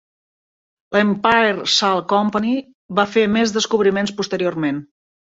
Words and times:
L'Empire 0.95 1.65
Salt 1.73 2.07
Company 2.13 2.53
va 2.99 3.05
fer 3.17 3.25
més 3.33 3.53
descobriments 3.59 4.15
posteriorment. 4.23 4.81